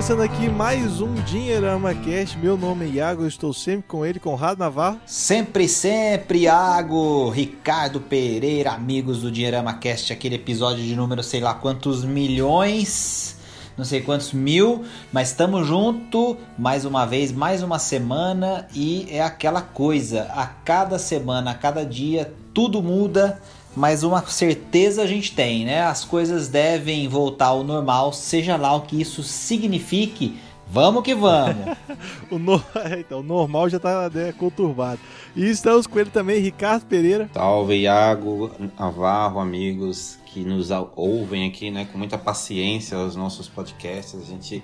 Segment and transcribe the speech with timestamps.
[0.00, 2.38] começando aqui mais um Dinheirama Cast.
[2.38, 4.98] Meu nome é Iago, estou sempre com ele, Conrado Navarro.
[5.04, 11.52] Sempre, sempre, Iago, Ricardo Pereira, amigos do Dinheirama Cast, aquele episódio de número sei lá
[11.52, 13.36] quantos milhões,
[13.76, 19.20] não sei quantos mil, mas estamos junto mais uma vez, mais uma semana e é
[19.20, 23.38] aquela coisa, a cada semana, a cada dia, tudo muda
[23.76, 25.82] mas uma certeza a gente tem, né?
[25.82, 30.38] As coisas devem voltar ao normal, seja lá o que isso signifique.
[30.72, 31.76] Vamos que vamos!
[32.30, 32.62] o, no...
[32.98, 35.00] então, o normal já está né, conturbado.
[35.34, 37.28] E estamos com ele também, Ricardo Pereira.
[37.32, 44.20] Salve, Iago, Navarro, amigos que nos ouvem aqui, né, com muita paciência os nossos podcasts.
[44.20, 44.62] A gente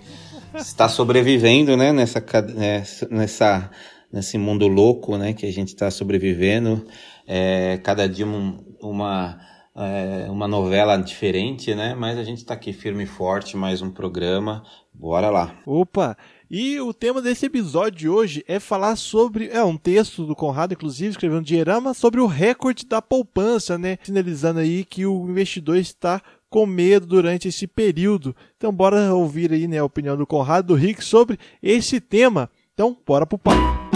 [0.54, 2.24] está sobrevivendo, né, nessa,
[3.10, 3.70] nessa,
[4.12, 6.86] nesse mundo louco, né, que a gente está sobrevivendo.
[7.26, 9.38] É, cada dia um, uma,
[9.74, 11.94] é, uma novela diferente, né?
[11.94, 14.62] Mas a gente está aqui firme e forte, mais um programa.
[14.92, 15.54] Bora lá.
[15.66, 16.16] Opa!
[16.48, 19.48] E o tema desse episódio de hoje é falar sobre.
[19.48, 23.98] É um texto do Conrado, inclusive, escrevendo Dinheirama, sobre o recorde da poupança, né?
[24.02, 28.34] Sinalizando aí que o investidor está com medo durante esse período.
[28.56, 32.48] Então, bora ouvir aí né, a opinião do Conrado do Rick sobre esse tema.
[32.72, 33.95] Então, bora pro papo.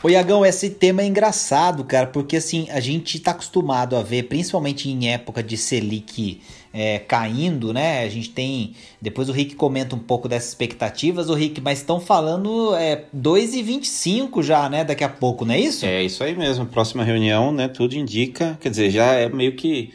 [0.00, 4.24] Ô Iagão, esse tema é engraçado, cara, porque assim, a gente tá acostumado a ver,
[4.24, 6.40] principalmente em época de Selic
[6.72, 8.04] é, caindo, né?
[8.04, 8.74] A gente tem.
[9.02, 14.40] Depois o Rick comenta um pouco dessas expectativas, o Rick, mas estão falando é, 2,25
[14.40, 14.84] já, né?
[14.84, 15.84] Daqui a pouco, não é isso?
[15.84, 16.64] É isso aí mesmo.
[16.66, 17.66] Próxima reunião, né?
[17.66, 18.56] Tudo indica.
[18.60, 19.90] Quer dizer, já é meio que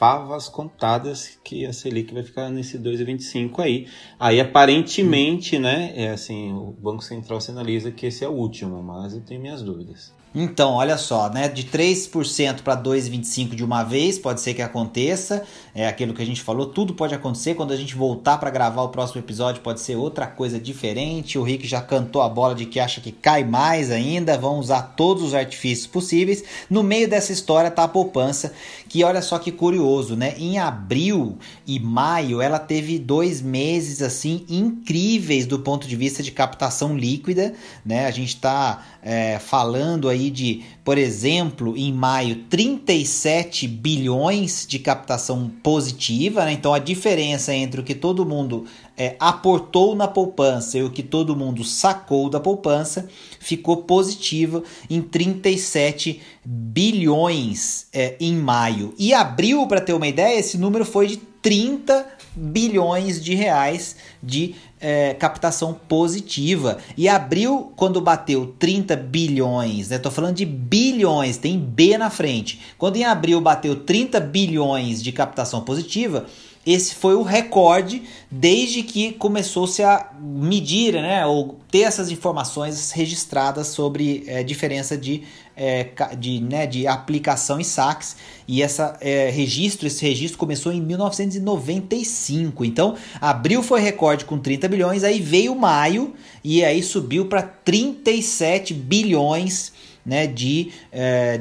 [0.00, 3.86] favas contadas que a Selic vai ficar nesse 2,25 aí.
[4.18, 9.12] Aí aparentemente, né, é assim, o Banco Central sinaliza que esse é o último, mas
[9.12, 10.14] eu tenho minhas dúvidas.
[10.32, 11.48] Então, olha só, né?
[11.48, 15.42] De 3% para 2,25% de uma vez, pode ser que aconteça.
[15.74, 17.54] É aquilo que a gente falou, tudo pode acontecer.
[17.54, 21.36] Quando a gente voltar para gravar o próximo episódio, pode ser outra coisa diferente.
[21.36, 24.38] O Rick já cantou a bola de que acha que cai mais ainda.
[24.38, 26.44] Vão usar todos os artifícios possíveis.
[26.70, 28.52] No meio dessa história tá a poupança,
[28.88, 30.34] que olha só que curioso, né?
[30.38, 36.30] Em abril e maio, ela teve dois meses assim incríveis do ponto de vista de
[36.30, 37.52] captação líquida,
[37.84, 38.06] né?
[38.06, 44.78] A gente está é, falando aí aí de, por exemplo, em maio, 37 bilhões de
[44.78, 46.52] captação positiva, né?
[46.52, 48.66] então a diferença entre o que todo mundo
[48.96, 55.00] é, aportou na poupança e o que todo mundo sacou da poupança ficou positiva em
[55.00, 58.94] 37 bilhões é, em maio.
[58.98, 64.54] E abril, para ter uma ideia, esse número foi de 30 bilhões de reais de
[64.80, 66.78] é, captação positiva.
[66.96, 69.98] E abril, quando bateu 30 bilhões, né?
[69.98, 72.60] Tô falando de bilhões, tem B na frente.
[72.78, 76.26] Quando em abril bateu 30 bilhões de captação positiva,
[76.72, 83.68] esse foi o recorde desde que começou-se a medir, né, ou ter essas informações registradas
[83.68, 85.22] sobre é, diferença de,
[85.56, 85.88] é,
[86.18, 88.16] de, né, de aplicação e saques.
[88.46, 92.64] E essa é, registro, esse registro começou em 1995.
[92.64, 96.14] Então, abril foi recorde com 30 bilhões, aí veio maio
[96.44, 99.72] e aí subiu para 37 bilhões
[100.04, 100.70] né, de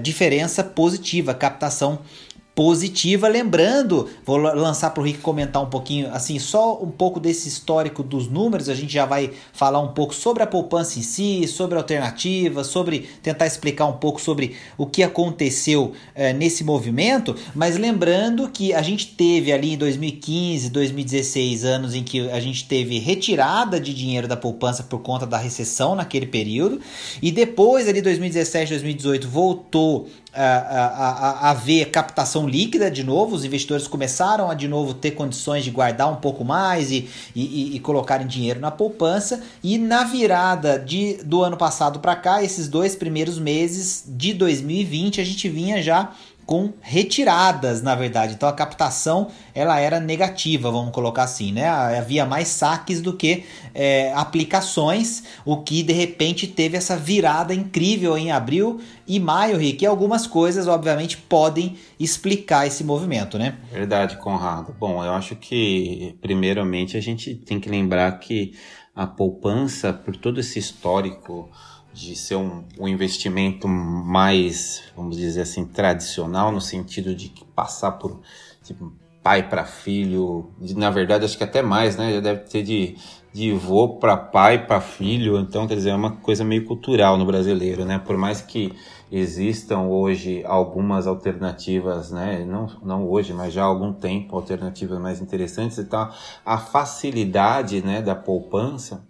[0.02, 2.29] diferença positiva, captação positiva
[2.60, 3.30] positiva.
[3.30, 8.04] Lembrando, vou lançar para o Rick comentar um pouquinho, assim, só um pouco desse histórico
[8.04, 8.68] dos números.
[8.68, 13.08] A gente já vai falar um pouco sobre a poupança em si, sobre alternativas, sobre
[13.24, 17.34] tentar explicar um pouco sobre o que aconteceu é, nesse movimento.
[17.56, 22.68] Mas lembrando que a gente teve ali em 2015, 2016 anos em que a gente
[22.68, 26.82] teve retirada de dinheiro da poupança por conta da recessão naquele período,
[27.22, 33.44] e depois ali 2017, 2018 voltou a, a, a, ver captação líquida de novo, os
[33.44, 37.80] investidores começaram a de novo ter condições de guardar um pouco mais e, e, e
[37.80, 39.42] colocarem dinheiro na poupança.
[39.64, 45.20] E na virada de, do ano passado para cá, esses dois primeiros meses de 2020,
[45.20, 46.12] a gente vinha já
[46.50, 48.34] com retiradas, na verdade.
[48.34, 51.70] Então a captação ela era negativa, vamos colocar assim, né?
[51.70, 58.18] Havia mais saques do que é, aplicações, o que de repente teve essa virada incrível
[58.18, 59.84] em abril e maio, Rick.
[59.84, 63.56] E algumas coisas, obviamente, podem explicar esse movimento, né?
[63.72, 64.76] Verdade, Conrado.
[64.80, 68.54] Bom, eu acho que, primeiramente, a gente tem que lembrar que
[68.96, 71.52] a poupança, por todo esse histórico
[72.00, 78.20] de ser um, um investimento mais, vamos dizer assim, tradicional, no sentido de passar por
[78.64, 78.92] tipo,
[79.22, 82.14] pai para filho, na verdade acho que até mais, né?
[82.14, 82.96] Já deve ter de,
[83.34, 87.26] de vô para pai para filho, então quer dizer, é uma coisa meio cultural no
[87.26, 88.00] brasileiro, né?
[88.00, 88.74] Por mais que
[89.12, 92.46] existam hoje algumas alternativas, né?
[92.46, 96.10] Não, não hoje, mas já há algum tempo, alternativas mais interessantes, então
[96.46, 99.04] a facilidade né, da poupança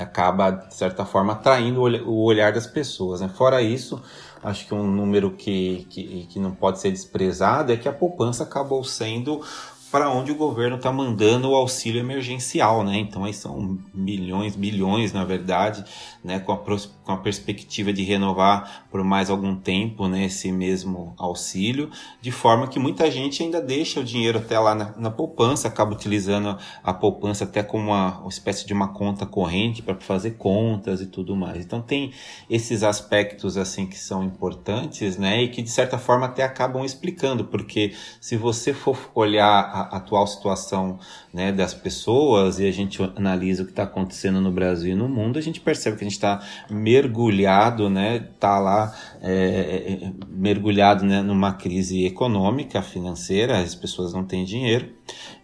[0.00, 3.20] acaba, de certa forma, atraindo o olhar das pessoas.
[3.20, 3.28] Né?
[3.28, 4.02] Fora isso,
[4.42, 8.44] acho que um número que, que, que não pode ser desprezado é que a poupança
[8.44, 9.42] acabou sendo
[9.90, 12.98] para onde o governo está mandando o auxílio emergencial, né?
[12.98, 15.84] Então aí são milhões, bilhões, na verdade,
[16.22, 16.38] né?
[16.38, 20.26] Com a, com a perspectiva de renovar por mais algum tempo, né?
[20.26, 21.90] Esse mesmo auxílio,
[22.20, 25.92] de forma que muita gente ainda deixa o dinheiro até lá na, na poupança, acaba
[25.92, 31.00] utilizando a poupança até como uma, uma espécie de uma conta corrente para fazer contas
[31.00, 31.64] e tudo mais.
[31.64, 32.12] Então tem
[32.50, 35.42] esses aspectos assim que são importantes, né?
[35.42, 40.26] E que de certa forma até acabam explicando, porque se você for olhar a atual
[40.26, 40.98] situação
[41.32, 45.08] né, das pessoas e a gente analisa o que está acontecendo no Brasil e no
[45.08, 51.04] mundo, a gente percebe que a gente está mergulhado, né, tá lá é, é, mergulhado
[51.04, 54.92] né, numa crise econômica, financeira, as pessoas não têm dinheiro.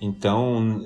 [0.00, 0.82] Então,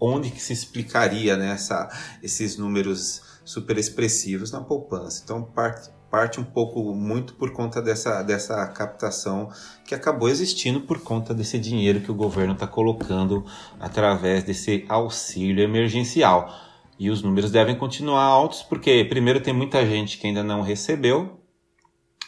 [0.00, 1.88] onde que se explicaria né, essa,
[2.22, 5.22] esses números super expressivos na poupança?
[5.24, 9.50] Então, parte, parte um pouco muito por conta dessa, dessa captação
[9.86, 13.44] que acabou existindo por conta desse dinheiro que o governo está colocando
[13.78, 16.50] através desse auxílio emergencial.
[16.98, 21.38] E os números devem continuar altos porque, primeiro, tem muita gente que ainda não recebeu,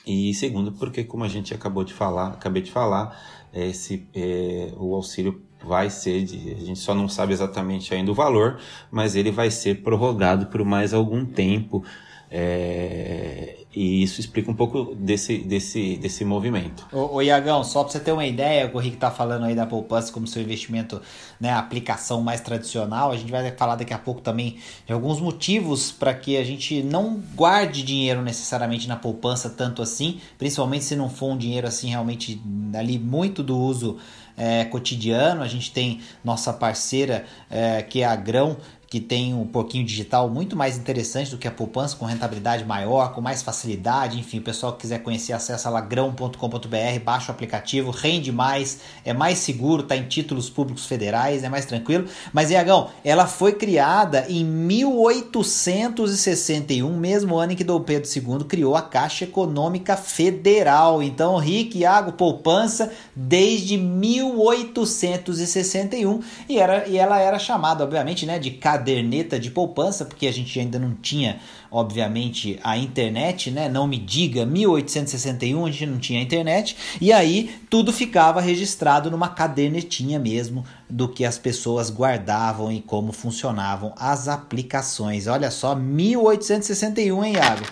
[0.06, 3.18] e segundo, porque, como a gente acabou de falar, acabei de falar,
[3.54, 8.14] esse, é, o auxílio vai ser, de, a gente só não sabe exatamente ainda o
[8.14, 8.60] valor,
[8.90, 11.82] mas ele vai ser prorrogado por mais algum tempo.
[12.30, 16.86] É, e isso explica um pouco desse, desse, desse movimento.
[16.90, 19.66] Ô, ô Iagão, só para você ter uma ideia, o Rick está falando aí da
[19.66, 21.00] poupança como seu investimento,
[21.38, 24.56] né, aplicação mais tradicional, a gente vai falar daqui a pouco também
[24.86, 30.18] de alguns motivos para que a gente não guarde dinheiro necessariamente na poupança tanto assim,
[30.38, 32.40] principalmente se não for um dinheiro assim realmente
[32.74, 33.98] ali muito do uso
[34.38, 35.42] é, cotidiano.
[35.42, 38.56] A gente tem nossa parceira é, que é a Grão,
[38.90, 43.12] que tem um pouquinho digital muito mais interessante do que a poupança, com rentabilidade maior,
[43.12, 44.18] com mais facilidade.
[44.18, 49.36] Enfim, o pessoal que quiser conhecer, acessa lagrão.com.br, baixa o aplicativo, rende mais, é mais
[49.38, 52.08] seguro, está em títulos públicos federais, é mais tranquilo.
[52.32, 58.74] Mas, Iagão, ela foi criada em 1861, mesmo ano em que Dom Pedro II criou
[58.74, 61.02] a Caixa Econômica Federal.
[61.02, 68.52] Então, Rick, Iago, poupança desde 1861 e, era, e ela era chamada, obviamente, né, de
[68.78, 71.40] caderneta de poupança, porque a gente ainda não tinha,
[71.70, 73.68] obviamente, a internet, né?
[73.68, 79.28] Não me diga, 1861 a gente não tinha internet, e aí tudo ficava registrado numa
[79.28, 85.26] cadernetinha mesmo do que as pessoas guardavam e como funcionavam as aplicações.
[85.26, 87.64] Olha só, 1861, hein, Iago?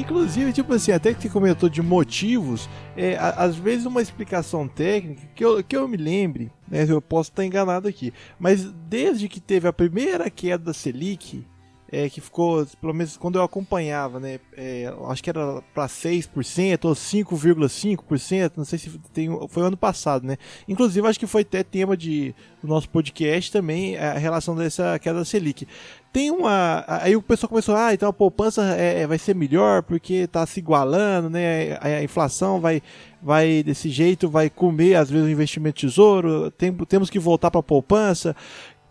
[0.00, 5.22] Inclusive, tipo assim, até que você comentou de motivos, é, às vezes uma explicação técnica,
[5.34, 9.40] que eu, que eu me lembre, né, eu posso estar enganado aqui, mas desde que
[9.40, 11.46] teve a primeira queda da Selic,
[11.90, 16.84] é, que ficou, pelo menos quando eu acompanhava, né, é, acho que era para 6%
[16.84, 20.36] ou 5,5%, não sei se tem, foi ano passado, né?
[20.66, 25.20] Inclusive, acho que foi até tema de, do nosso podcast também, a relação dessa queda
[25.20, 25.66] da Selic
[26.16, 26.82] tem uma.
[26.88, 30.46] Aí o pessoal começou, ah, então a poupança é, é vai ser melhor porque está
[30.46, 31.74] se igualando, né?
[31.74, 32.80] A, a, inflação vai,
[33.22, 37.60] vai desse jeito, vai comer às vezes o investimento tesouro, tem, temos que voltar para
[37.60, 38.34] a poupança.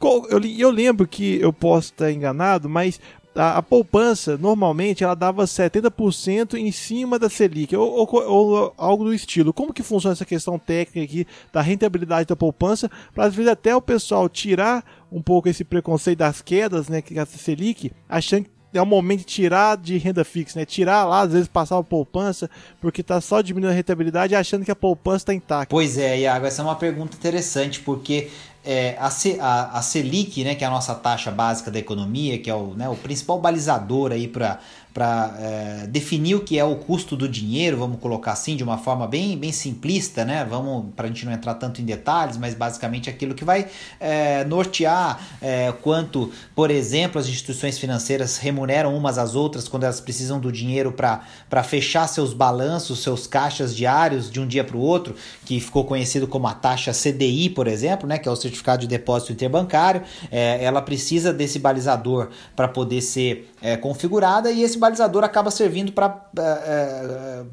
[0.02, 3.00] Eu, eu lembro que eu posso estar enganado, mas
[3.36, 9.04] a, a, poupança, normalmente, ela dava 70% em cima da Selic, ou, ou, ou, algo
[9.04, 9.54] do estilo.
[9.54, 13.76] Como que funciona essa questão técnica aqui da rentabilidade da poupança, para às vezes até
[13.76, 18.78] o pessoal tirar um pouco esse preconceito das quedas, né, que a Selic, achando que
[18.78, 20.66] é o momento de tirar de renda fixa, né?
[20.66, 22.50] Tirar lá, às vezes passar a poupança,
[22.82, 25.68] porque está só diminuindo a rentabilidade achando que a poupança está intacta.
[25.70, 28.30] Pois é, Iago, essa é uma pergunta interessante, porque
[28.66, 32.50] é, a, a, a, Selic, né, que é a nossa taxa básica da economia, que
[32.50, 34.60] é o, né, o principal balizador aí para
[35.04, 39.06] é, definir o que é o custo do dinheiro, vamos colocar assim, de uma forma
[39.06, 40.46] bem, bem simplista, né?
[40.50, 43.68] Vamos, para a gente não entrar tanto em detalhes, mas basicamente aquilo que vai
[44.00, 50.00] é, nortear é, quanto, por exemplo, as instituições financeiras remuneram umas às outras quando elas
[50.00, 54.80] precisam do dinheiro para fechar seus balanços, seus caixas diários de um dia para o
[54.80, 58.18] outro, que ficou conhecido como a taxa CDI, por exemplo, né?
[58.18, 60.04] Que é o certificado de depósito interbancário.
[60.32, 65.92] É, ela precisa desse balizador para poder ser é, configurada e esse balizador acaba servindo
[65.92, 67.44] para, é, é,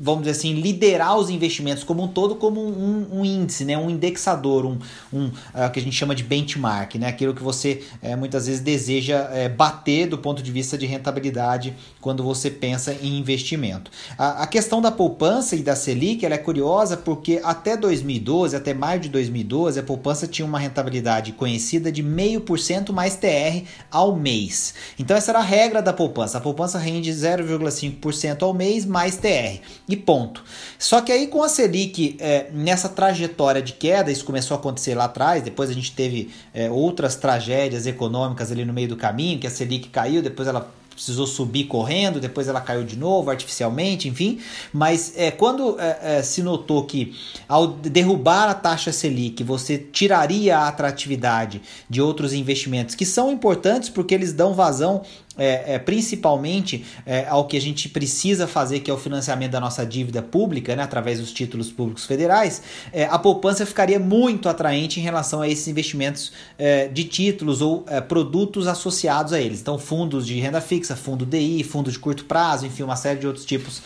[0.00, 3.76] vamos dizer assim, liderar os investimentos como um todo, como um, um índice, né?
[3.76, 4.78] um indexador, um,
[5.12, 5.30] um
[5.72, 7.08] que a gente chama de benchmark, né?
[7.08, 11.74] aquilo que você é, muitas vezes deseja é, bater do ponto de vista de rentabilidade
[12.00, 13.90] quando você pensa em investimento.
[14.16, 18.72] A, a questão da poupança e da Selic ela é curiosa porque até 2012, até
[18.72, 24.74] maio de 2012, a poupança tinha uma rentabilidade conhecida de 0,5% mais TR ao mês.
[24.98, 26.38] Então essa era a regra da poupança.
[26.38, 29.60] A poupança rende 0,5% ao mês mais TR.
[29.88, 30.42] E ponto.
[30.78, 34.94] Só que aí com a Selic é, nessa trajetória de queda, isso começou a acontecer
[34.94, 39.38] lá atrás, depois a gente teve é, outras tragédias econômicas ali no meio do caminho,
[39.38, 44.08] que a Selic caiu, depois ela precisou subir correndo, depois ela caiu de novo artificialmente,
[44.08, 44.38] enfim.
[44.72, 47.14] Mas é, quando é, é, se notou que
[47.48, 53.88] ao derrubar a taxa Selic você tiraria a atratividade de outros investimentos que são importantes
[53.88, 55.02] porque eles dão vazão
[55.38, 59.60] é, é, principalmente é, ao que a gente precisa fazer, que é o financiamento da
[59.60, 62.62] nossa dívida pública, né, através dos títulos públicos federais,
[62.92, 67.84] é, a poupança ficaria muito atraente em relação a esses investimentos é, de títulos ou
[67.88, 69.60] é, produtos associados a eles.
[69.60, 73.26] Então, fundos de renda fixa, fundo DI, fundo de curto prazo, enfim, uma série de
[73.26, 73.82] outros tipos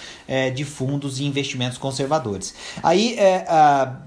[0.54, 2.54] de fundos e investimentos conservadores.
[2.82, 3.16] Aí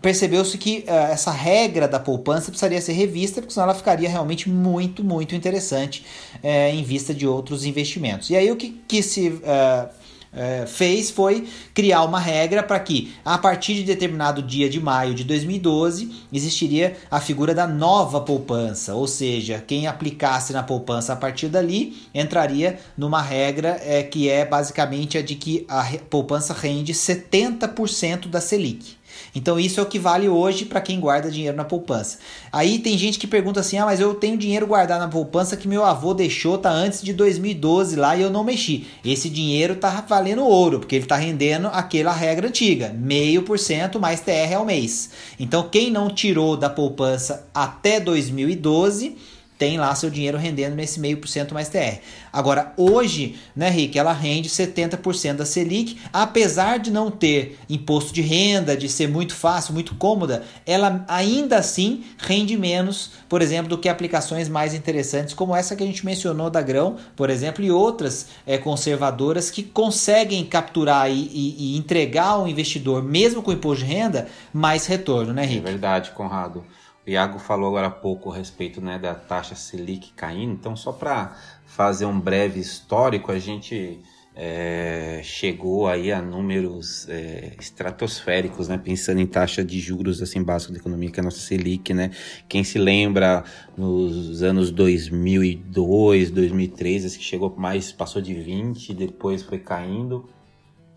[0.02, 5.04] percebeu-se que essa regra da poupança precisaria ser revista, porque senão ela ficaria realmente muito,
[5.04, 6.06] muito interessante
[6.44, 8.30] em vista de outros investimentos.
[8.30, 9.90] E aí o que, que se uh,
[10.34, 15.14] uh, fez foi criar uma regra para que, a partir de determinado dia de maio
[15.14, 21.16] de 2012, existiria a figura da nova poupança, ou seja, quem aplicasse na poupança a
[21.16, 26.94] partir dali entraria numa regra é, que é basicamente a de que a poupança rende
[26.94, 28.99] 70% da Selic.
[29.36, 32.20] Então isso é o que vale hoje para quem guarda dinheiro na poupança.
[32.52, 35.68] Aí tem gente que pergunta assim: "Ah, mas eu tenho dinheiro guardado na poupança que
[35.68, 38.88] meu avô deixou tá antes de 2012 lá e eu não mexi".
[39.04, 44.00] Esse dinheiro tá valendo ouro, porque ele tá rendendo aquela regra antiga, meio por cento
[44.00, 45.10] mais TR ao mês.
[45.40, 49.16] Então quem não tirou da poupança até 2012
[49.60, 52.00] tem lá seu dinheiro rendendo nesse meio por cento mais TR.
[52.32, 58.22] Agora, hoje, né, Rick, ela rende 70% da Selic, apesar de não ter imposto de
[58.22, 63.78] renda, de ser muito fácil, muito cômoda, ela ainda assim rende menos, por exemplo, do
[63.78, 67.70] que aplicações mais interessantes, como essa que a gente mencionou da Grão, por exemplo, e
[67.70, 73.84] outras é, conservadoras que conseguem capturar e, e, e entregar ao investidor, mesmo com imposto
[73.84, 75.60] de renda, mais retorno, né, Rick?
[75.60, 76.64] É verdade, Conrado.
[77.06, 80.92] O Iago falou agora há pouco a respeito né, da taxa Selic caindo, então só
[80.92, 84.00] para fazer um breve histórico, a gente
[84.42, 88.78] é, chegou aí a números é, estratosféricos, né?
[88.78, 92.12] Pensando em taxa de juros assim básico da economia, que é a nossa Selic, né?
[92.48, 93.44] Quem se lembra
[93.78, 100.30] nos anos 2002, 2003, que chegou mais, passou de 20, depois foi caindo.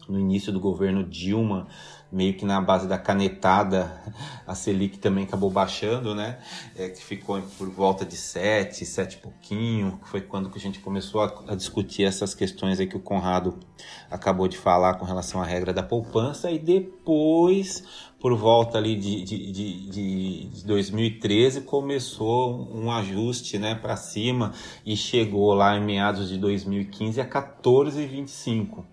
[0.09, 1.67] No início do governo Dilma,
[2.13, 3.91] meio que na base da canetada,
[4.47, 6.39] a Selic também acabou baixando, né?
[6.77, 10.61] É, que ficou por volta de 7, 7 e pouquinho, que foi quando que a
[10.61, 13.59] gente começou a, a, discutir essas questões aí que o Conrado
[14.11, 17.83] acabou de falar com relação à regra da poupança, e depois,
[18.21, 24.53] por volta ali de, de, de, de 2013, começou um ajuste né, para cima
[24.85, 28.92] e chegou lá em meados de 2015 a 14,25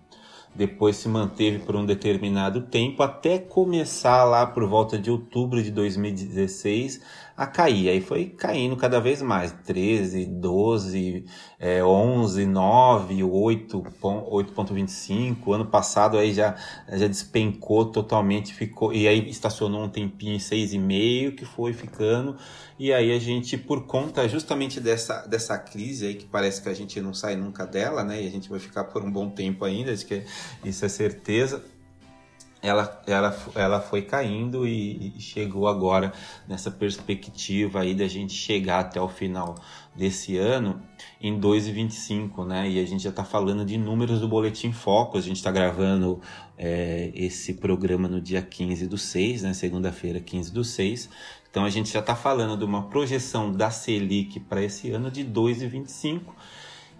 [0.60, 5.70] depois se manteve por um determinado tempo até começar lá por volta de outubro de
[5.70, 7.00] 2016
[7.34, 7.88] a cair.
[7.88, 11.24] Aí foi caindo cada vez mais, 13, 12,
[11.58, 15.54] é, 11, 9, 8, 8.25.
[15.54, 16.54] Ano passado aí já,
[16.92, 22.36] já despencou totalmente, ficou e aí estacionou um tempinho em 6,5 que foi ficando.
[22.78, 26.74] E aí a gente, por conta justamente dessa, dessa crise aí, que parece que a
[26.74, 28.22] gente não sai nunca dela, né?
[28.22, 30.24] E a gente vai ficar por um bom tempo ainda, acho que
[30.64, 31.64] isso é certeza
[32.62, 36.12] ela, ela, ela foi caindo e, chegou agora
[36.46, 39.54] nessa perspectiva aí da gente chegar até o final
[39.94, 40.80] desse ano
[41.20, 42.68] em 2,25, né?
[42.68, 46.20] E a gente já está falando de números do Boletim Foco, a gente está gravando
[46.56, 49.54] é, esse programa no dia 15 do 6, né?
[49.54, 51.08] Segunda-feira, 15 do 6.
[51.50, 55.24] Então a gente já está falando de uma projeção da Selic para esse ano de
[55.24, 56.20] 2,25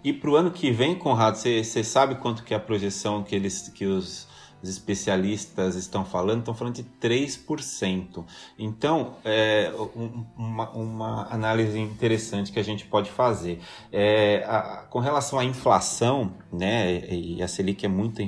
[0.03, 3.35] E para o ano que vem, Conrado, você sabe quanto que é a projeção que
[3.35, 4.27] eles que os
[4.63, 8.23] especialistas estão falando, estão falando de 3%.
[8.57, 9.71] Então, é,
[10.37, 13.59] uma, uma, análise interessante que a gente pode fazer.
[13.91, 18.21] É, a, com relação à inflação, né, e a Selic é muito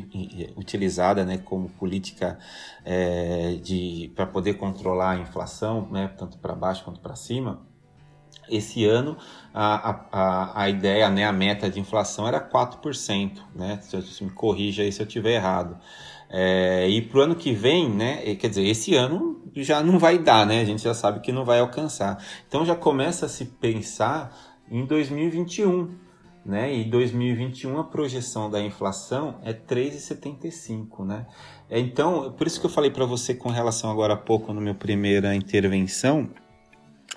[0.55, 2.39] utilizada né, como política
[2.83, 3.59] é,
[4.15, 7.61] para poder controlar a inflação, né, tanto para baixo quanto para cima,
[8.49, 9.17] esse ano
[9.53, 13.79] a, a, a ideia, né, a meta de inflação era 4%, né?
[13.81, 15.77] Se, se me corrija aí se eu estiver errado.
[16.29, 18.35] É, e para o ano que vem, né?
[18.35, 20.61] Quer dizer, esse ano já não vai dar, né?
[20.61, 22.17] A gente já sabe que não vai alcançar.
[22.47, 24.35] Então já começa a se pensar
[24.71, 25.95] em 2021,
[26.43, 26.75] né?
[26.75, 31.27] E 2021 a projeção da inflação é 3,75, né?
[31.69, 34.73] Então, por isso que eu falei para você com relação agora há pouco no meu
[34.73, 36.29] primeira intervenção,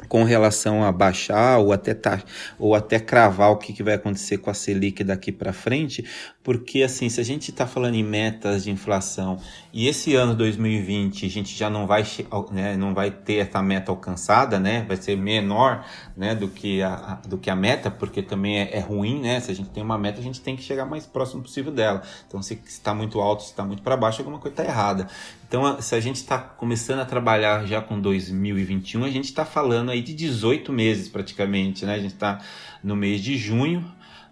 [0.08, 2.22] com relação a baixar ou até tá,
[2.58, 6.04] ou até cravar o que, que vai acontecer com a Selic daqui para frente,
[6.46, 9.36] porque assim, se a gente está falando em metas de inflação
[9.72, 12.06] e esse ano 2020 a gente já não vai,
[12.52, 15.84] né, não vai ter essa meta alcançada, né, vai ser menor,
[16.16, 19.50] né, do que a, do que a meta, porque também é, é ruim, né, se
[19.50, 22.00] a gente tem uma meta a gente tem que chegar mais próximo possível dela.
[22.28, 25.08] Então se está muito alto, se está muito para baixo, alguma coisa está errada.
[25.48, 29.90] Então, se a gente está começando a trabalhar já com 2021, a gente está falando
[29.90, 31.94] aí de 18 meses praticamente, né?
[31.94, 32.40] A gente está
[32.82, 33.84] no mês de junho,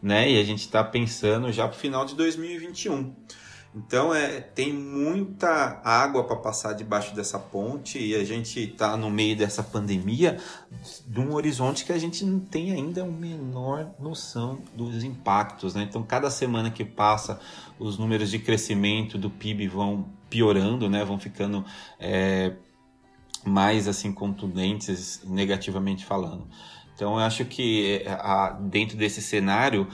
[0.04, 0.30] né?
[0.30, 3.14] E a gente está pensando já para o final de 2021.
[3.74, 9.10] Então é, tem muita água para passar debaixo dessa ponte e a gente está no
[9.10, 10.38] meio dessa pandemia
[11.08, 15.74] de um horizonte que a gente não tem ainda a menor noção dos impactos.
[15.74, 15.86] Né?
[15.88, 17.40] Então cada semana que passa
[17.78, 21.02] os números de crescimento do PIB vão piorando, né?
[21.02, 21.64] vão ficando
[21.98, 22.52] é,
[23.44, 26.46] mais assim contundentes negativamente falando.
[26.94, 29.88] Então, eu acho que a, dentro desse cenário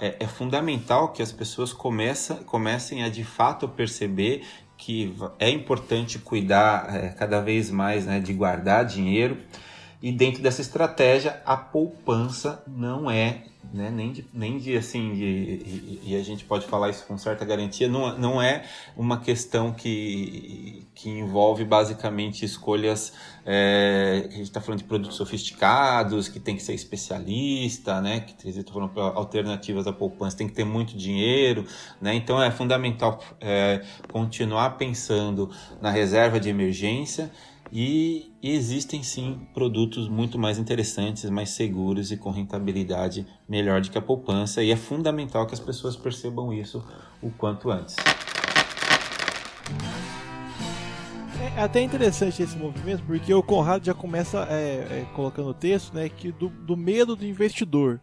[0.00, 4.42] é, é, fundamental que as pessoas comece, comecem a de fato perceber
[4.76, 9.38] que é importante cuidar é, cada vez mais né, de guardar dinheiro.
[10.02, 13.90] E dentro dessa estratégia, a poupança não é né?
[13.90, 17.44] Nem de, nem de assim, de, e, e, a gente pode falar isso com certa
[17.44, 18.64] garantia, não, não é
[18.96, 23.12] uma questão que, que envolve basicamente escolhas,
[23.44, 28.20] é, a gente está falando de produtos sofisticados, que tem que ser especialista, né?
[28.20, 31.66] Que estou falando alternativas à poupança, tem que ter muito dinheiro,
[32.00, 32.14] né?
[32.14, 37.30] Então é fundamental é, continuar pensando na reserva de emergência
[37.72, 43.96] e existem sim produtos muito mais interessantes, mais seguros e com rentabilidade melhor do que
[43.96, 46.84] a poupança, e é fundamental que as pessoas percebam isso
[47.22, 47.96] o quanto antes.
[51.56, 55.94] É até interessante esse movimento, porque o Conrado já começa é, é, colocando o texto
[55.94, 58.00] né, que do, do, medo do investidor.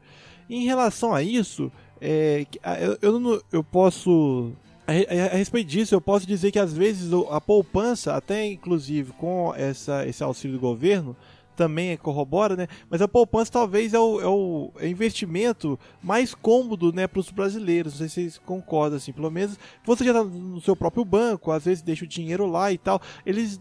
[0.50, 2.46] Em relação a isso, é,
[2.80, 4.52] eu, eu, não, eu posso
[4.90, 10.08] a, respeito disso, eu posso dizer que às vezes a poupança, até inclusive com essa,
[10.08, 11.16] esse auxílio do governo,
[11.60, 12.68] também corrobora, né?
[12.90, 17.30] Mas a poupança talvez é o, é o é investimento mais cômodo, né, para os
[17.30, 17.94] brasileiros.
[17.94, 19.12] Não sei se vocês concordam, assim.
[19.12, 22.72] Pelo menos você já está no seu próprio banco, às vezes deixa o dinheiro lá
[22.72, 23.02] e tal.
[23.26, 23.60] Eles,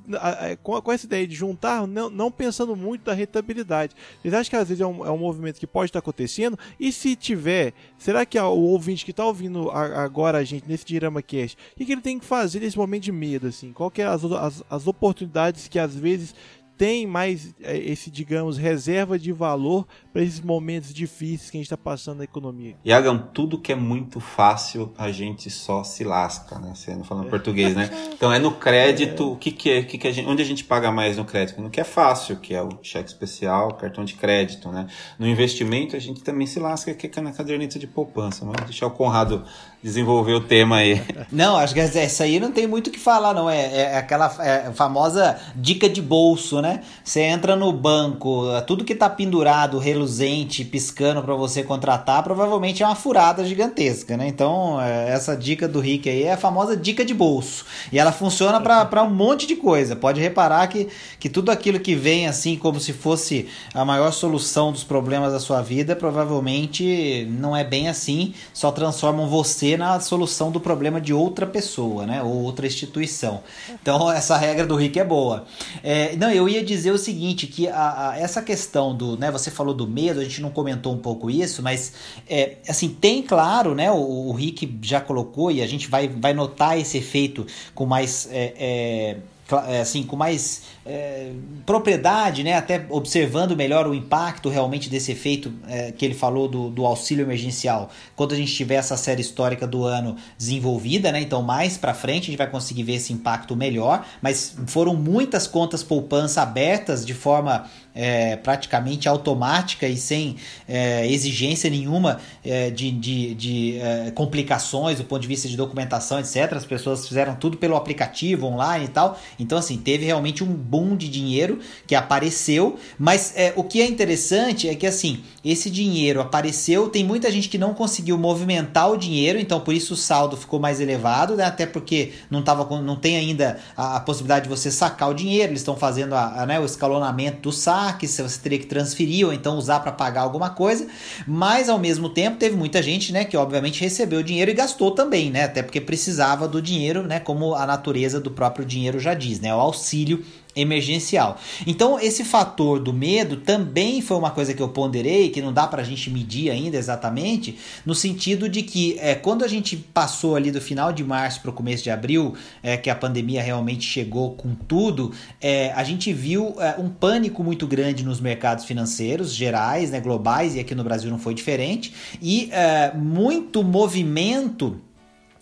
[0.63, 3.97] com, essa ideia de juntar, não, não pensando muito da rentabilidade.
[4.23, 6.57] Vocês acham que às vezes é um, é um movimento que pode estar acontecendo?
[6.79, 11.21] E se tiver, será que o ouvinte que está ouvindo agora a gente nesse Dirama
[11.21, 13.73] Cast, o que ele tem que fazer nesse momento de medo, assim?
[13.73, 16.33] Qual que é as, as, as oportunidades que às vezes
[16.79, 21.67] tem mais é, esse, digamos, reserva de valor para esses momentos difíceis que a gente
[21.67, 22.77] está passando na economia.
[22.85, 26.73] Iagão, tudo que é muito fácil, a gente só se lasca, né?
[26.75, 27.31] Você não falando é.
[27.31, 27.91] português, né?
[28.19, 29.27] Então é no crédito, é.
[29.27, 31.61] o que, que é, que, que a gente, onde a gente paga mais no crédito?
[31.61, 34.87] No que é fácil, que é o cheque especial, cartão de crédito, né?
[35.19, 38.45] No investimento a gente também se lasca, que é na caderneta de poupança.
[38.45, 39.45] Mas deixar o Conrado
[39.83, 41.01] desenvolver o tema aí.
[41.31, 43.49] Não, acho que essa aí não tem muito o que falar, não.
[43.49, 46.68] É, é aquela é famosa dica de bolso, né?
[47.05, 52.87] Você entra no banco, tudo que tá pendurado, reluzente, piscando para você contratar, provavelmente é
[52.87, 54.27] uma furada gigantesca, né?
[54.29, 57.65] Então, é, essa dica do Rick aí é a famosa dica de bolso.
[57.93, 59.97] E ela funciona para um monte de coisa.
[59.97, 64.73] Pode reparar que, que tudo aquilo que vem assim como se fosse a maior solução
[64.73, 69.99] dos problemas da sua vida, provavelmente não é bem assim, só transformam você você na
[69.99, 72.23] solução do problema de outra pessoa, né?
[72.23, 73.43] Ou outra instituição.
[73.71, 75.45] Então, essa regra do Rick é boa.
[75.83, 79.31] É, não, eu ia dizer o seguinte, que a, a, essa questão do, né?
[79.31, 81.93] Você falou do medo, a gente não comentou um pouco isso, mas,
[82.29, 83.91] é, assim, tem claro, né?
[83.91, 88.29] O, o Rick já colocou e a gente vai, vai notar esse efeito com mais...
[88.31, 89.17] É é,
[89.57, 91.33] assim, com mais é,
[91.65, 92.55] propriedade, né?
[92.55, 97.25] até observando melhor o impacto realmente desse efeito é, que ele falou do, do, auxílio
[97.25, 101.21] emergencial, quando a gente tiver essa série histórica do ano desenvolvida, né?
[101.21, 105.47] então mais para frente a gente vai conseguir ver esse impacto melhor, mas foram muitas
[105.47, 107.67] contas poupança abertas de forma
[107.99, 110.37] é, praticamente automática e sem
[110.69, 116.21] é, exigência nenhuma é, de, de, de é, complicações do ponto de vista de documentação,
[116.21, 116.53] etc.
[116.53, 119.19] As pessoas fizeram tudo pelo aplicativo online e tal.
[119.39, 122.79] Então, assim, teve realmente um boom de dinheiro que apareceu.
[122.99, 126.89] Mas é, o que é interessante é que, assim, esse dinheiro apareceu.
[126.89, 130.61] Tem muita gente que não conseguiu movimentar o dinheiro, então por isso o saldo ficou
[130.61, 131.45] mais elevado, né?
[131.45, 135.53] Até porque não, tava, não tem ainda a, a possibilidade de você sacar o dinheiro.
[135.53, 139.27] Eles estão fazendo a, a, né, o escalonamento do saque saques, você teria que transferir
[139.27, 140.87] ou então usar para pagar alguma coisa,
[141.27, 145.31] mas ao mesmo tempo teve muita gente, né, que obviamente recebeu dinheiro e gastou também,
[145.31, 149.28] né, até porque precisava do dinheiro, né, como a natureza do próprio dinheiro já diz,
[149.41, 150.25] né, o auxílio
[150.61, 151.39] emergencial.
[151.67, 155.67] Então, esse fator do medo também foi uma coisa que eu ponderei, que não dá
[155.67, 160.35] para a gente medir ainda exatamente, no sentido de que é, quando a gente passou
[160.35, 163.85] ali do final de março para o começo de abril, é, que a pandemia realmente
[163.85, 169.33] chegou com tudo, é, a gente viu é, um pânico muito grande nos mercados financeiros
[169.33, 174.81] gerais, né, globais, e aqui no Brasil não foi diferente, e é, muito movimento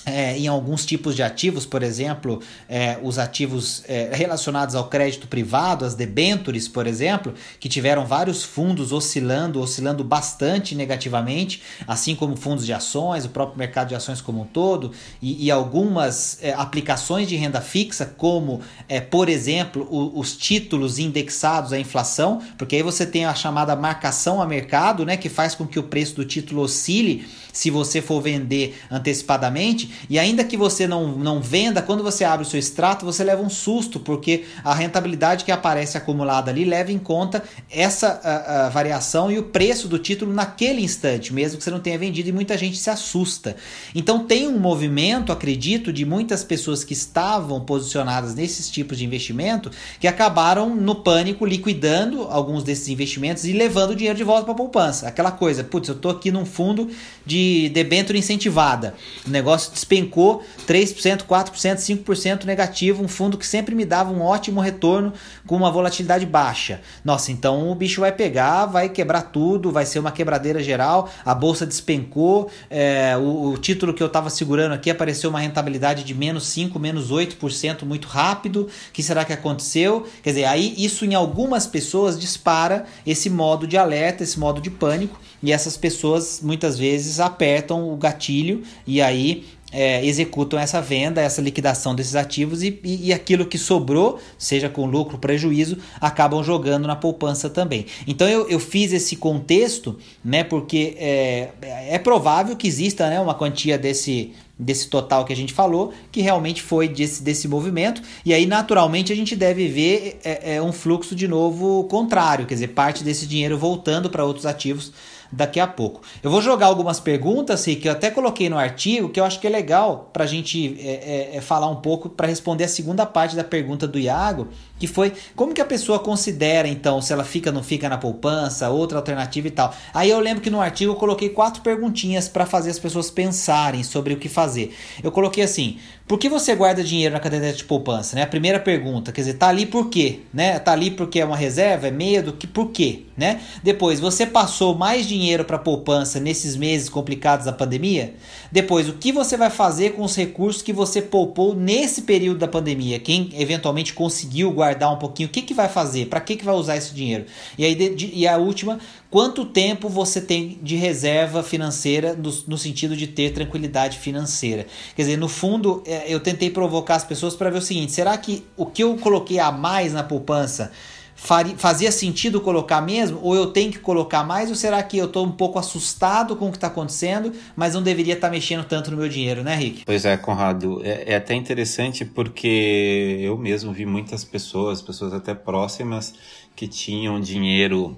[0.06, 5.26] é, em alguns tipos de ativos, por exemplo, é, os ativos é, relacionados ao crédito
[5.26, 12.36] privado, as debentures, por exemplo, que tiveram vários fundos oscilando, oscilando bastante negativamente, assim como
[12.36, 16.52] fundos de ações, o próprio mercado de ações como um todo, e, e algumas é,
[16.52, 22.76] aplicações de renda fixa, como, é, por exemplo, o, os títulos indexados à inflação, porque
[22.76, 26.14] aí você tem a chamada marcação a mercado, né, que faz com que o preço
[26.14, 29.90] do título oscile se você for vender antecipadamente.
[30.10, 33.40] E ainda que você não, não venda, quando você abre o seu extrato, você leva
[33.40, 38.68] um susto, porque a rentabilidade que aparece acumulada ali leva em conta essa a, a
[38.68, 42.32] variação e o preço do título naquele instante, mesmo que você não tenha vendido, e
[42.32, 43.56] muita gente se assusta.
[43.94, 49.70] Então tem um movimento, acredito, de muitas pessoas que estavam posicionadas nesses tipos de investimento
[49.98, 54.52] que acabaram no pânico liquidando alguns desses investimentos e levando o dinheiro de volta para
[54.52, 55.08] a poupança.
[55.08, 56.90] Aquela coisa, putz, eu tô aqui num fundo
[57.24, 58.94] de de debênture incentivada.
[59.26, 64.60] O negócio despencou 3%, 4%, 5% negativo, um fundo que sempre me dava um ótimo
[64.60, 65.12] retorno
[65.46, 66.80] com uma volatilidade baixa.
[67.04, 71.34] Nossa, então o bicho vai pegar, vai quebrar tudo, vai ser uma quebradeira geral, a
[71.34, 76.14] bolsa despencou, é, o, o, título que eu estava segurando aqui apareceu uma rentabilidade de
[76.14, 78.62] menos 5, menos 8% muito rápido.
[78.62, 80.06] O que será que aconteceu?
[80.22, 84.70] Quer dizer, aí isso em algumas pessoas dispara esse modo de alerta, esse modo de
[84.70, 91.20] pânico, e essas pessoas muitas vezes apertam o gatilho e aí é, executam essa venda,
[91.20, 96.42] essa liquidação desses ativos e, e, e, aquilo que sobrou, seja com lucro prejuízo, acabam
[96.42, 97.86] jogando na poupança também.
[98.06, 101.50] Então eu, eu fiz esse contexto, né, porque é,
[101.90, 106.20] é provável que exista né, uma quantia desse, desse total que a gente falou, que
[106.20, 110.72] realmente foi desse, desse movimento, e aí naturalmente a gente deve ver é, é um
[110.72, 114.92] fluxo de novo contrário, quer dizer, parte desse dinheiro voltando para outros ativos
[115.30, 116.02] daqui a pouco.
[116.22, 119.40] Eu vou jogar algumas perguntas, Rick, que eu até coloquei no artigo, que eu acho
[119.40, 122.68] que é legal para a gente é, é, é, falar um pouco, para responder a
[122.68, 127.12] segunda parte da pergunta do Iago, que foi como que a pessoa considera, então, se
[127.12, 129.74] ela fica ou não fica na poupança, outra alternativa e tal.
[129.92, 133.82] Aí eu lembro que no artigo eu coloquei quatro perguntinhas para fazer as pessoas pensarem
[133.82, 134.74] sobre o que fazer.
[135.02, 138.14] Eu coloquei assim, por que você guarda dinheiro na caderneta de poupança?
[138.14, 138.22] Né?
[138.22, 140.20] A primeira pergunta, quer dizer, tá ali por quê?
[140.32, 140.56] Né?
[140.60, 143.02] Tá ali porque é uma reserva, é medo, que por quê?
[143.16, 143.40] Né?
[143.60, 148.14] Depois, você passou mais dinheiro para poupança nesses meses complicados da pandemia?
[148.52, 152.46] Depois, o que você vai fazer com os recursos que você poupou nesse período da
[152.46, 153.00] pandemia?
[153.00, 156.06] Quem eventualmente conseguiu guardar um pouquinho, o que, que vai fazer?
[156.06, 157.24] Para que, que vai usar esse dinheiro?
[157.58, 158.78] E aí, de, e a última,
[159.10, 164.66] quanto tempo você tem de reserva financeira no, no, sentido de ter tranquilidade financeira.
[164.94, 168.16] Quer dizer, no fundo, é, eu tentei provocar as pessoas para ver o seguinte: será
[168.16, 170.70] que o que eu coloquei a mais na poupança
[171.16, 173.18] fazia sentido colocar mesmo?
[173.22, 174.50] Ou eu tenho que colocar mais?
[174.50, 177.82] Ou será que eu estou um pouco assustado com o que está acontecendo, mas não
[177.82, 179.84] deveria estar tá mexendo tanto no meu dinheiro, né, Rick?
[179.86, 180.82] Pois é, Conrado.
[180.84, 186.14] É, é até interessante porque eu mesmo vi muitas pessoas, pessoas até próximas,
[186.54, 187.96] que tinham dinheiro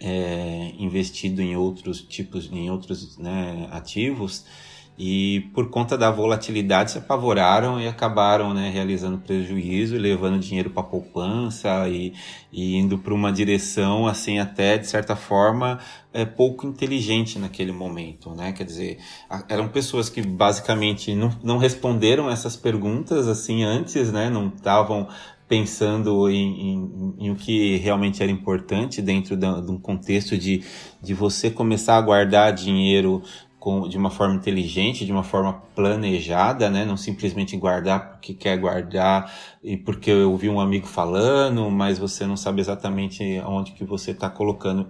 [0.00, 4.44] é, investido em outros tipos, em outros né, ativos
[4.98, 10.82] e por conta da volatilidade se apavoraram e acabaram né, realizando prejuízo, levando dinheiro para
[10.82, 12.14] poupança e,
[12.50, 15.78] e indo para uma direção assim até de certa forma
[16.14, 18.52] é, pouco inteligente naquele momento, né?
[18.52, 18.98] Quer dizer,
[19.50, 24.30] eram pessoas que basicamente não, não responderam essas perguntas assim antes, né?
[24.30, 25.08] Não estavam
[25.48, 30.64] pensando em, em, em, o que realmente era importante dentro de, de um contexto de,
[31.00, 33.22] de você começar a guardar dinheiro
[33.58, 36.84] com, de uma forma inteligente, de uma forma planejada, né?
[36.84, 39.32] Não simplesmente guardar porque quer guardar
[39.62, 44.12] e porque eu ouvi um amigo falando, mas você não sabe exatamente onde que você
[44.12, 44.88] está colocando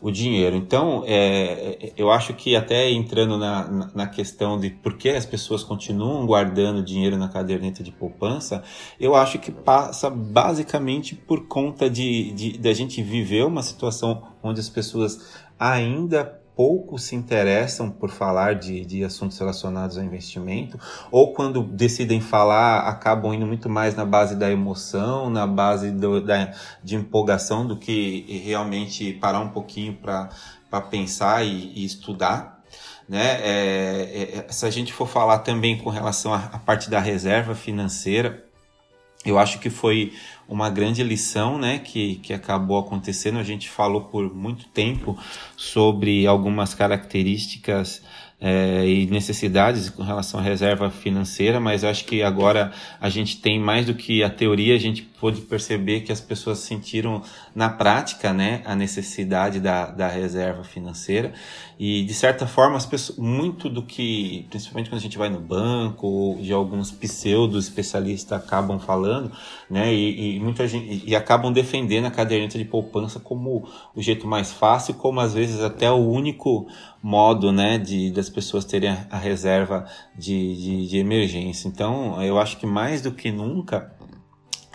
[0.00, 0.56] o dinheiro.
[0.56, 5.62] Então, é, eu acho que até entrando na, na questão de por que as pessoas
[5.62, 8.62] continuam guardando dinheiro na caderneta de poupança,
[8.98, 14.22] eu acho que passa basicamente por conta de, de, de a gente viver uma situação
[14.42, 20.80] onde as pessoas ainda pouco se interessam por falar de, de assuntos relacionados ao investimento,
[21.10, 26.20] ou quando decidem falar, acabam indo muito mais na base da emoção, na base do,
[26.20, 32.56] da, de empolgação, do que realmente parar um pouquinho para pensar e, e estudar.
[33.06, 33.38] Né?
[33.40, 38.45] É, é, se a gente for falar também com relação à parte da reserva financeira,
[39.26, 40.12] eu acho que foi
[40.48, 43.38] uma grande lição né, que, que acabou acontecendo.
[43.38, 45.18] A gente falou por muito tempo
[45.56, 48.02] sobre algumas características
[48.40, 53.58] é, e necessidades com relação à reserva financeira, mas acho que agora a gente tem
[53.58, 57.22] mais do que a teoria, a gente pôde perceber que as pessoas sentiram
[57.54, 61.32] na prática né, a necessidade da, da reserva financeira
[61.78, 65.40] e de certa forma as pessoas, muito do que, principalmente quando a gente vai no
[65.40, 69.32] banco ou de alguns pseudo especialistas acabam falando,
[69.70, 74.26] né, e, e muita gente e acabam defendendo a caderneta de poupança como o jeito
[74.26, 76.66] mais fácil, como às vezes até o único
[77.02, 81.68] modo, né, de das pessoas terem a, reserva de, de, de emergência.
[81.68, 83.95] Então, eu acho que mais do que nunca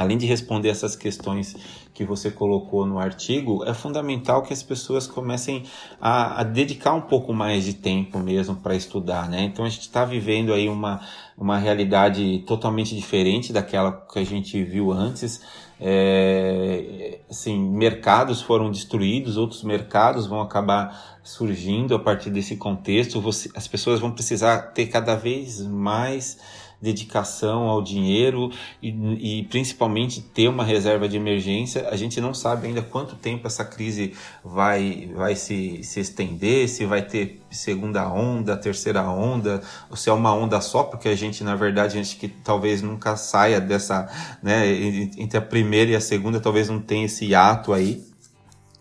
[0.02, 1.56] além de responder essas questões
[1.94, 5.64] que você colocou no artigo, é fundamental que as pessoas comecem
[6.00, 9.44] a, a dedicar um pouco mais de tempo mesmo para estudar, né?
[9.44, 11.02] Então a gente está vivendo aí uma,
[11.38, 15.42] uma realidade totalmente diferente daquela que a gente viu antes.
[15.84, 23.20] É, assim, mercados foram destruídos, outros mercados vão acabar surgindo a partir desse contexto.
[23.20, 26.38] Você, as pessoas vão precisar ter cada vez mais
[26.82, 31.88] dedicação ao dinheiro e, e, principalmente ter uma reserva de emergência.
[31.89, 34.13] A gente não sabe ainda quanto tempo essa crise
[34.44, 40.13] vai, vai se, se estender, se vai ter segunda onda, terceira onda, ou se é
[40.13, 44.10] uma onda só, porque a gente, na verdade, a gente que talvez nunca saia dessa,
[44.41, 44.67] né,
[45.17, 48.04] entre a primeira e a segunda, talvez não tenha esse ato aí.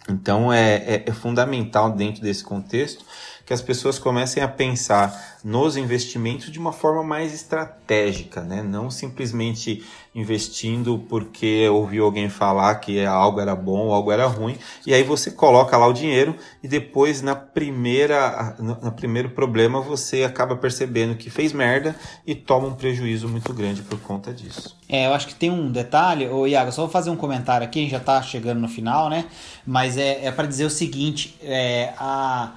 [0.09, 3.05] Então é, é, é fundamental dentro desse contexto
[3.51, 8.63] que as pessoas comecem a pensar nos investimentos de uma forma mais estratégica, né?
[8.63, 9.85] não simplesmente
[10.15, 15.33] investindo porque ouviu alguém falar que algo era bom algo era ruim, e aí você
[15.33, 21.29] coloca lá o dinheiro e depois na primeira no primeiro problema você acaba percebendo que
[21.29, 24.79] fez merda e toma um prejuízo muito grande por conta disso.
[24.89, 27.81] É, eu acho que tem um detalhe, ô Iago, só vou fazer um comentário aqui,
[27.81, 29.25] a gente já está chegando no final, né?
[29.67, 32.53] Mas é, é para dizer o seguinte, é, a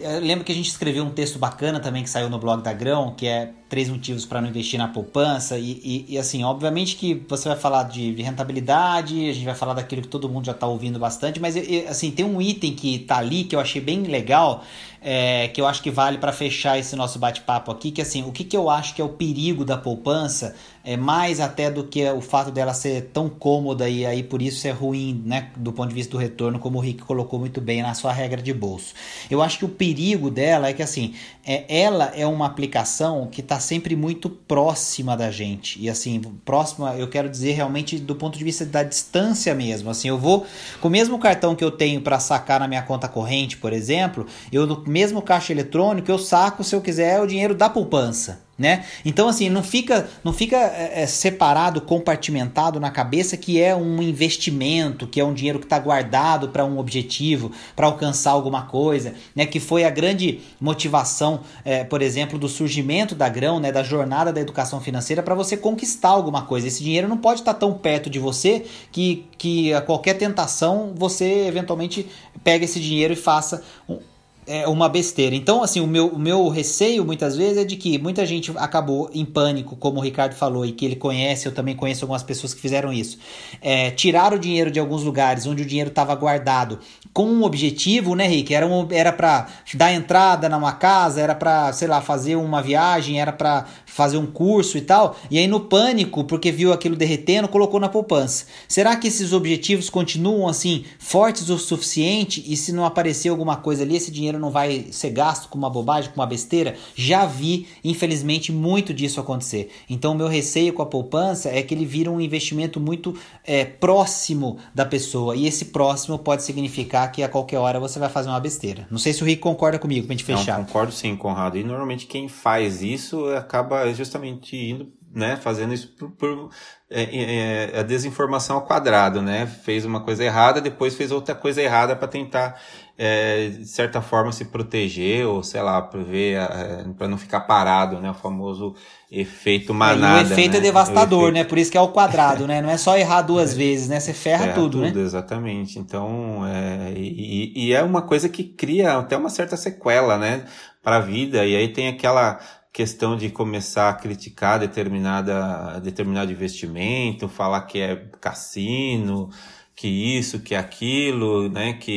[0.00, 2.72] eu lembro que a gente escreveu um texto bacana também que saiu no blog da
[2.72, 5.56] Grão, que é três motivos para não investir na poupança.
[5.56, 9.54] E, e, e, assim, obviamente que você vai falar de, de, rentabilidade, a gente vai
[9.54, 11.54] falar daquilo que todo mundo já está ouvindo bastante, mas
[11.88, 14.64] assim, tem um item que está ali que eu achei bem legal,
[15.00, 18.32] é, que eu acho que vale para fechar esse nosso bate-papo aqui, que assim, o
[18.32, 22.08] que, que eu acho que é o perigo da poupança, é mais até do que
[22.10, 25.88] o fato dela ser tão cômoda e aí por isso ser ruim, né, do ponto
[25.88, 28.94] de vista do retorno, como o Rick colocou muito bem na sua regra de bolso.
[29.30, 33.40] Eu acho que o perigo dela é que assim, é, ela é uma aplicação que
[33.40, 35.80] está sempre muito próxima da gente.
[35.80, 39.90] E assim, próxima, eu quero dizer realmente do ponto de vista da distância mesmo.
[39.90, 40.46] Assim, eu vou
[40.80, 44.26] com o mesmo cartão que eu tenho para sacar na minha conta corrente, por exemplo,
[44.52, 48.84] eu no mesmo caixa eletrônico eu saco se eu quiser o dinheiro da poupança né?
[49.06, 54.02] Então assim, não fica, não fica é, é, separado, compartimentado na cabeça que é um
[54.02, 59.14] investimento, que é um dinheiro que está guardado para um objetivo, para alcançar alguma coisa,
[59.34, 59.46] né?
[59.46, 63.72] Que foi a grande motivação, é, por exemplo, do surgimento da Grão, né?
[63.72, 66.68] Da jornada da educação financeira para você conquistar alguma coisa.
[66.68, 70.92] Esse dinheiro não pode estar tá tão perto de você que, que a qualquer tentação
[70.94, 72.06] você eventualmente
[72.44, 73.98] pega esse dinheiro e faça um,
[74.46, 75.34] é uma besteira.
[75.34, 79.10] Então, assim, o meu, o meu receio muitas vezes é de que muita gente acabou
[79.12, 82.52] em pânico, como o Ricardo falou, e que ele conhece, eu também conheço algumas pessoas
[82.52, 83.18] que fizeram isso.
[83.60, 86.78] É, tiraram o dinheiro de alguns lugares onde o dinheiro estava guardado
[87.12, 88.54] com um objetivo, né, Rick?
[88.54, 93.20] Era, um, era para dar entrada numa casa, era para, sei lá, fazer uma viagem,
[93.20, 95.16] era para fazer um curso e tal.
[95.30, 98.46] E aí, no pânico, porque viu aquilo derretendo, colocou na poupança.
[98.68, 102.44] Será que esses objetivos continuam assim, fortes o suficiente?
[102.46, 105.70] E se não aparecer alguma coisa ali, esse dinheiro não vai ser gasto com uma
[105.70, 106.76] bobagem, com uma besteira.
[106.94, 109.70] Já vi, infelizmente, muito disso acontecer.
[109.88, 114.58] Então, meu receio com a poupança é que ele vira um investimento muito é, próximo
[114.74, 115.36] da pessoa.
[115.36, 118.86] E esse próximo pode significar que a qualquer hora você vai fazer uma besteira.
[118.90, 120.58] Não sei se o Rick concorda comigo pra gente fechar.
[120.58, 121.58] Não, concordo sim, Conrado.
[121.58, 126.50] E normalmente quem faz isso acaba justamente indo né, fazendo isso por, por
[126.92, 129.46] é, é, é, a desinformação ao quadrado, né?
[129.46, 132.60] Fez uma coisa errada, depois fez outra coisa errada para tentar,
[132.98, 138.10] é, de certa forma, se proteger ou, sei lá, para é, não ficar parado, né?
[138.10, 138.74] O famoso
[139.08, 140.28] efeito manada.
[140.28, 140.58] É, o efeito né?
[140.58, 141.34] é devastador, efeito...
[141.34, 141.44] né?
[141.44, 142.60] Por isso que é o quadrado, né?
[142.60, 144.00] Não é só errar duas vezes, né?
[144.00, 145.00] Você ferra, ferra tudo, tudo, né?
[145.00, 145.78] Exatamente.
[145.78, 150.44] Então, é, e, e é uma coisa que cria até uma certa sequela, né?
[150.82, 151.46] Para a vida.
[151.46, 152.40] E aí tem aquela
[152.72, 159.28] questão de começar a criticar determinada, determinado investimento, falar que é cassino,
[159.74, 161.90] que isso, que aquilo, né, que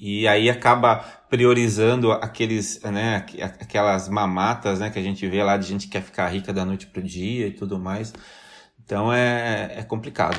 [0.00, 0.96] e, e aí acaba
[1.28, 3.26] priorizando aqueles, né,
[3.60, 6.64] aquelas mamatas, né, que a gente vê lá de gente que quer ficar rica da
[6.64, 8.12] noite pro dia e tudo mais.
[8.82, 10.38] Então é, é complicado.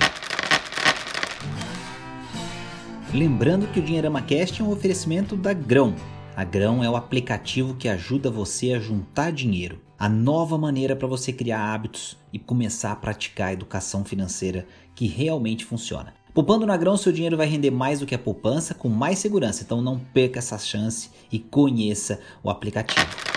[3.13, 5.95] Lembrando que o Dinheirama Cast é um oferecimento da Grão
[6.39, 11.05] a Grão é o aplicativo que ajuda você a juntar dinheiro, a nova maneira para
[11.05, 16.13] você criar hábitos e começar a praticar a educação financeira que realmente funciona.
[16.33, 19.63] Poupando na Grão, seu dinheiro vai render mais do que a poupança com mais segurança,
[19.63, 23.28] então não perca essa chance e conheça o aplicativo.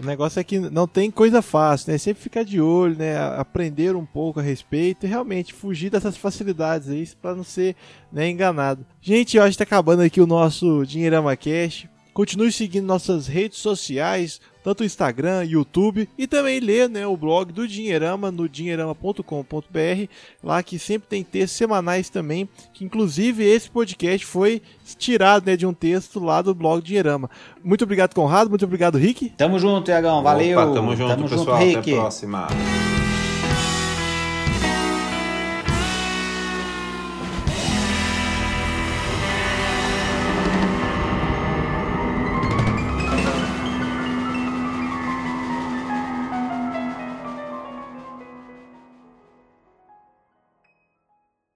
[0.00, 1.98] O negócio é que não tem coisa fácil, né?
[1.98, 3.18] Sempre ficar de olho, né?
[3.36, 7.76] Aprender um pouco a respeito e realmente fugir dessas facilidades aí para não ser
[8.10, 8.86] né, enganado.
[9.02, 11.86] Gente, eu acho que tá acabando aqui o nosso Dinheirama Cash.
[12.20, 17.50] Continue seguindo nossas redes sociais, tanto o Instagram, YouTube e também ler né, o blog
[17.50, 20.06] do Dinheirama no dinheirama.com.br,
[20.44, 24.60] lá que sempre tem textos semanais também, que inclusive esse podcast foi
[24.98, 27.30] tirado né, de um texto lá do blog Dinheirama.
[27.64, 29.30] Muito obrigado, Conrado, muito obrigado, Rick.
[29.30, 30.58] Tamo junto, Iagão, valeu.
[30.58, 32.48] Opa, tamo junto, tamo pessoal, junto, até a próxima.